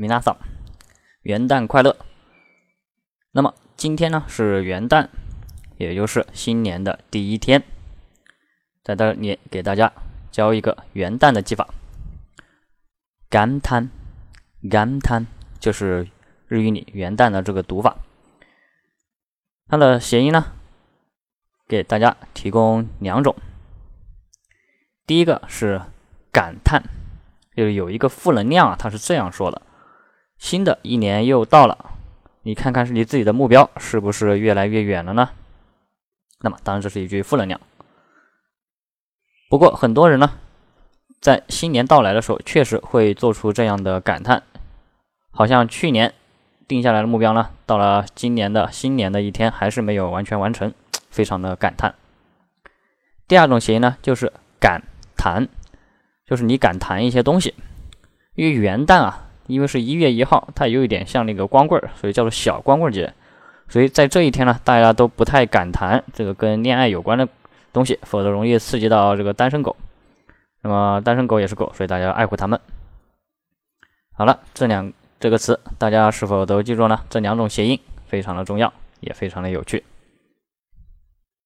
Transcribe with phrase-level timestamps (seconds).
[0.00, 0.38] 米娜桑，
[1.22, 1.96] 元旦快乐。
[3.32, 5.08] 那么今天呢是元旦，
[5.76, 7.64] 也就是新年的第一天，
[8.84, 9.92] 在这里给大家
[10.30, 11.66] 教一个元旦的记法。
[13.28, 13.90] 感叹，
[14.70, 15.26] 感叹
[15.58, 16.06] 就是
[16.46, 17.96] 日语里元旦的这个读法。
[19.66, 20.52] 它的谐音呢，
[21.66, 23.34] 给大家提供两种。
[25.04, 25.82] 第一个是
[26.30, 26.84] 感叹，
[27.56, 29.60] 就是有一个负能量啊，他是这样说的：
[30.38, 31.92] 新的一年又到了，
[32.42, 35.30] 你看看是离自己的目标是不是越来越远了呢？
[36.40, 37.60] 那么当然这是一句负能量。
[39.50, 40.32] 不过很多人呢，
[41.20, 44.42] 在新年到来的时候，确实会做出这样的感叹，
[45.30, 46.14] 好像去年。
[46.68, 50.74] 定下来的目标呢，到了今年的新年的一天还是没有完全完成，
[51.08, 51.94] 非常的感叹。
[53.26, 54.82] 第二种谐音呢，就是感
[55.16, 55.48] 谈，
[56.26, 57.54] 就是你感谈一些东西。
[58.34, 63.12] 因为元旦啊，因为是一月一号，它有一点像那个光棍儿，所以叫做小光棍节。
[63.68, 67.26] 所以在这一天呢，大家都不太敢谈这个跟恋爱有关的
[67.72, 69.74] 东西，否则容易刺激到这个单身狗。
[70.62, 72.60] 那么单身狗也是狗，所以大家要爱护它们。
[74.12, 74.92] 好了，这两。
[75.20, 77.00] 这个词大家是否都记住呢？
[77.10, 79.82] 这两种谐音非常的重要，也非常的有趣。